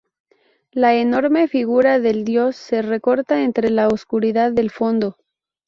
La 0.71 0.95
enorme 0.95 1.47
figura 1.47 1.99
del 1.99 2.25
dios 2.25 2.55
se 2.55 2.81
recorta 2.81 3.43
entre 3.43 3.69
la 3.69 3.87
oscuridad 3.87 4.51
del 4.51 4.71
fondo. 4.71 5.15